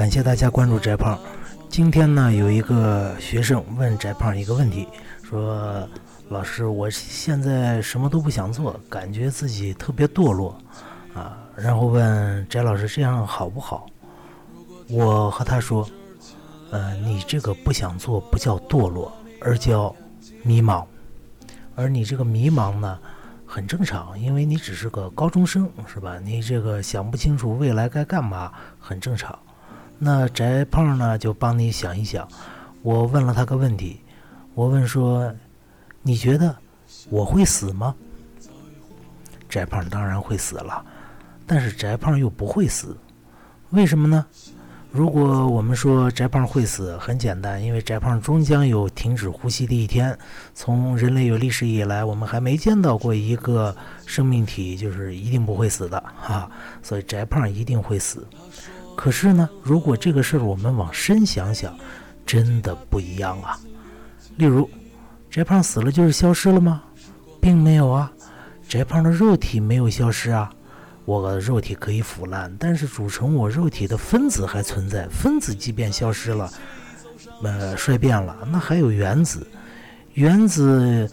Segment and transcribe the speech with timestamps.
[0.00, 1.18] 感谢大家关注翟胖。
[1.68, 4.88] 今天呢，有一个学生问翟胖一个问题，
[5.22, 5.86] 说
[6.30, 10.58] ：“老师，我现在什么都不想做，感觉自己特别堕落
[11.12, 13.84] 啊。”然后问翟老师：“这样好不好？”
[14.88, 15.86] 我和他说
[16.72, 19.94] ：“呃，你这个不想做不叫堕落，而叫
[20.42, 20.82] 迷茫。
[21.74, 22.98] 而你这个迷茫呢？”
[23.44, 26.18] 很正常，因为你只是个高中生，是吧？
[26.20, 29.38] 你这个想不清楚未来该干嘛，很正常。
[30.02, 32.26] 那翟胖呢，就帮你想一想。
[32.80, 34.00] 我问了他个问题，
[34.54, 35.30] 我问说
[36.00, 36.56] ：“你觉得
[37.10, 37.94] 我会死吗？”
[39.46, 40.82] 翟胖当然会死了，
[41.46, 42.96] 但是翟胖又不会死，
[43.70, 44.24] 为什么呢？
[44.90, 50.18] 如果我们说翟胖会死，很简单，因为翟胖终将有停止呼吸的一天。
[50.54, 56.50] 从人类有历史以来，我们还没见到过一个生命体就是一定不会死的哈，
[56.82, 58.26] 所以翟胖一定会死。
[58.96, 61.74] 可是呢，如果这个事儿我们往深想想，
[62.26, 63.58] 真的不一样啊。
[64.36, 64.68] 例如，
[65.30, 66.82] 翟胖死了就是消失了吗？
[67.40, 68.12] 并没有啊，
[68.68, 70.50] 翟胖的肉体没有消失啊。
[71.06, 75.08] 我的肉体可以腐烂，但是组成我肉体的分子还存在。
[75.08, 76.52] 分子即便消失了，
[77.42, 79.46] 呃，衰变了，那还有原子。
[80.12, 81.10] 原子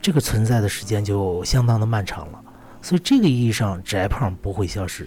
[0.00, 2.40] 这个存在的时间就相当的漫长了。
[2.80, 5.06] 所以这个意义上，翟胖不会消失。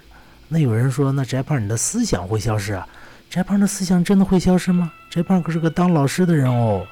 [0.54, 2.86] 那有人说，那翟胖你的思想会消失啊？
[3.30, 4.92] 翟胖的思想真的会消失吗？
[5.10, 6.86] 翟胖可是个当老师的人哦。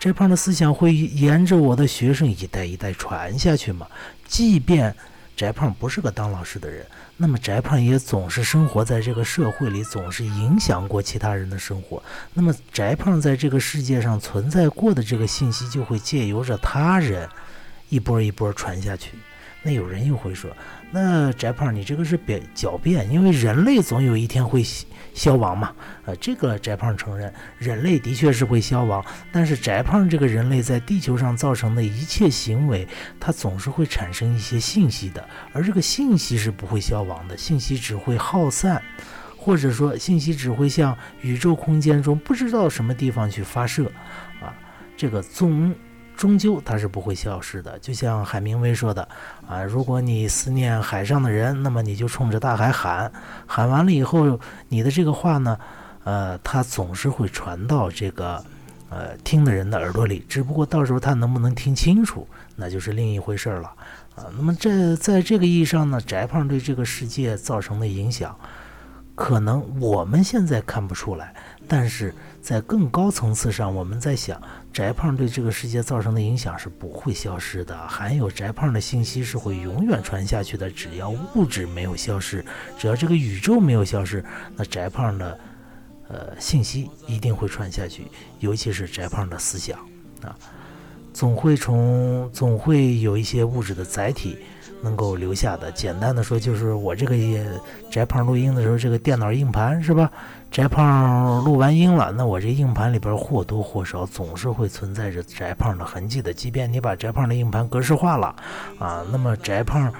[0.00, 3.86] 翟胖的思想会沿着我的学生一代一代传下去吗？
[4.26, 4.92] 即便。
[5.36, 6.84] 翟胖不是个当老师的人，
[7.16, 12.02] 那么翟胖也总是生活在这个社会里，总是影响过其他人的生活。
[12.34, 17.28] 那么翟胖在这个世界上存在过的这个信息，就会借由着他人，
[17.88, 19.12] 一波一波传下去。
[19.62, 20.50] 那有人又会说，
[20.90, 24.64] 那翟胖你这个是别狡辩，因为人类总有一天会。
[25.14, 25.74] 消亡嘛，
[26.04, 32.86] 呃，这个翟胖承认，人类的确是会消亡，但是翟胖这个人类在地球上造成的一切行为，
[33.18, 38.80] 它总是会产生一些信息的，而这个信息是不会消亡的，信息只会耗散，
[39.36, 43.86] 或者说信息只会向宇宙空间中不知道什么地方去发射，
[44.40, 44.54] 啊，
[44.96, 45.74] 这个总。
[46.18, 49.08] 终究它是不会消失的，就像海明威说的
[49.48, 53.10] 啊，如果你思念海上的人，那么你就冲着大海喊，
[53.46, 55.56] 喊完了以后，你的这个话呢，
[56.02, 58.44] 呃，它总是会传到这个
[58.90, 63.72] 呃听的人的耳朵里，只不过到时候他能不能听清楚，那就是另一回事了
[64.16, 64.26] 啊。
[64.36, 68.36] 那么这在这个意义上呢，翟胖对这个世界造成的影响，
[69.18, 71.34] 可能我们现在看不出来，
[71.66, 74.40] 但是在更高层次上，我们在想。
[74.72, 80.70] 翟胖对这个世界造成的影响是不会消失的，含有翟胖的信息是会永远传下去的。
[80.70, 82.44] 只要物质没有消失，
[82.78, 84.24] 只要这个宇宙没有消失，
[84.54, 85.40] 那翟胖的
[86.08, 88.06] 呃信息一定会传下去，
[88.38, 89.80] 尤其是翟胖的思想
[90.22, 90.30] 啊，
[91.18, 94.38] 总会从总会有一些物质的载体。
[94.80, 97.16] 能够留下的，简单的说就是我这个
[97.90, 100.08] 翟胖录音的时候，这个电脑硬盘是吧？
[100.52, 106.32] 翟胖录完音了，那我这硬盘里边或多或少总是会存在着翟胖的痕迹的。
[106.32, 108.36] 即便你把翟胖的硬盘格式化了，
[108.78, 109.92] 啊，那么翟胖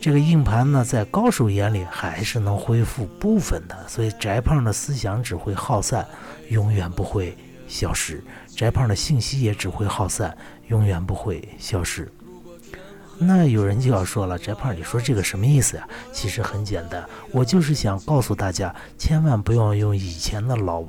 [0.00, 3.76] 这个硬盘呢，在高手眼里还是能恢复部分的。
[3.86, 6.04] 所以翟胖的思想只会耗散，
[6.48, 7.36] 永远不会
[7.68, 8.16] 消失；
[8.48, 10.36] 翟胖的信息也只会耗散，
[10.68, 12.10] 永远不会消失。
[13.20, 15.88] 那有人就要说了，翟胖，你说这个什么意思呀？
[16.12, 20.84] 其实很简单，我就是想告诉大家，千万不要用以前的老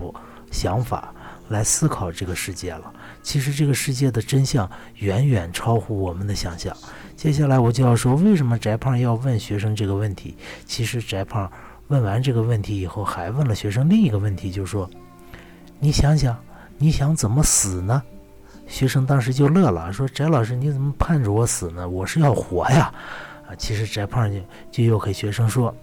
[0.52, 1.14] 想法
[1.50, 2.94] 来思考这个世界了。
[3.24, 6.76] 其实这个世界的真相远远超乎我们的想象。
[7.16, 10.38] 接下来我就要说，为什么翟胖要问学生这个问题？
[10.66, 11.52] 其实翟胖
[11.88, 14.88] 问完这个问题以后，还问了学生另一个问题，就是说，
[15.80, 16.38] 你想想，
[16.80, 18.02] 你想怎么死呢？
[18.66, 21.88] 学生当时就乐了，说：“翟老师，你怎么盼着我死呢？
[21.88, 22.94] 我是要活呀！”
[23.50, 24.40] 啊，其实翟胖就
[24.72, 25.76] 就又给学生说：“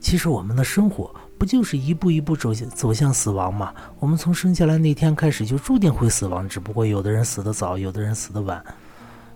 [0.00, 3.74] 其实我们的生活不就是一步一步走向走向死亡吗？
[3.98, 8.64] 我们从生下来那天开始就注定会死亡，只不过有的人死得早，有的人死得晚。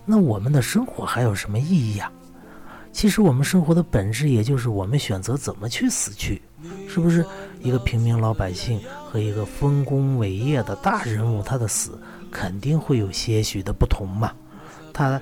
[0.05, 2.11] 那我们的生活还有什么意义呀？
[2.93, 6.41] 其实我们生活的本质也就是我们选择怎么去死去，
[6.87, 7.25] 是不是？
[7.61, 8.79] 一个平民老百姓
[9.09, 11.99] 和一个丰功伟业的大人物，他的死。”
[12.33, 14.33] 肯定会有些许的不同嘛，
[14.91, 15.21] 他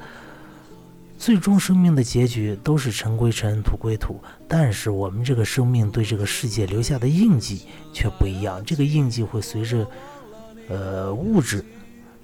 [1.18, 4.18] 最终生命的结局都是尘归尘，土归土，
[4.48, 9.86] 但是我们这个生命对这个世界留下的印记却不一样，这个印记会随着
[10.70, 11.66] 呃物质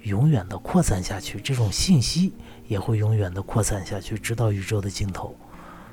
[0.08, 2.32] 永远的扩散下去，这种信息
[2.66, 5.36] 也会永远的扩散下去，直到宇宙的尽头。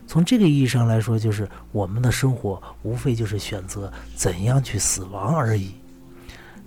[0.07, 5.75] 从这个意义上来说，就是我们的生活无非就是选择怎样去死亡而已。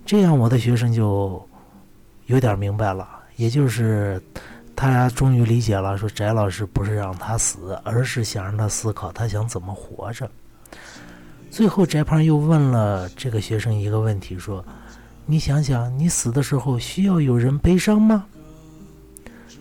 [0.05, 1.45] 这样，我的学生就
[2.25, 4.21] 有点明白了，也就是
[4.75, 10.29] 他终于理解了，说翟老师不是让他死，而是想让他思考他想怎么活着。
[11.51, 14.63] 最后，翟胖又问了这个学生一个问题，说
[15.29, 18.25] ：“你想想，你死的时候需要有人悲伤吗？”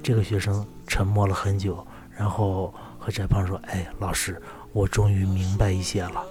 [0.02, 1.86] 这个学生沉默了很久，
[2.16, 3.12] 然后和。
[3.12, 4.40] 翟胖说：“哎，老师，
[4.72, 6.24] 我终于明白一些了。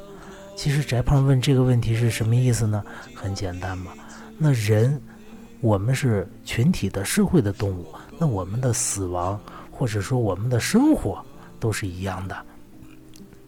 [0.55, 2.83] 其实翟胖问这个问题是什么意思呢？
[3.13, 3.91] 很简单嘛。
[4.39, 4.99] 那人，
[5.61, 9.39] 我们是群体的社会的动物，那我们的死亡
[9.69, 11.23] 或者说我们的生活
[11.59, 12.35] 都是一样的。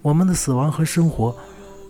[0.03, 1.35] 我们的死亡和生活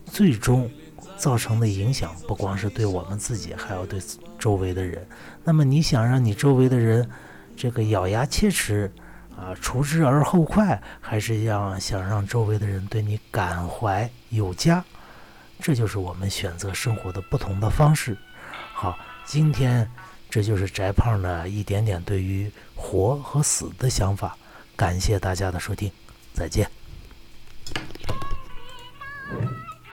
[0.05, 0.71] 最终
[1.19, 4.01] 造成的影响，不光是对我们自己，还要对
[4.39, 5.05] 周围的人。
[5.43, 7.07] 那么你想让你周围的人
[7.55, 8.91] 这个咬牙切齿？”
[9.39, 14.83] 啊，除之而后快，还是让想让周围的人对你感怀有加，
[15.61, 18.17] 这就是我们选择生活的不同的方式。
[18.73, 19.89] 好，今天
[20.29, 24.35] 这就是翟胖的一点点对于活和死的想法。
[24.75, 25.89] 感谢大家的收听，
[26.33, 26.78] 再见。